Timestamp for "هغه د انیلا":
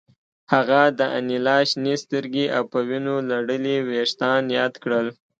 0.53-1.57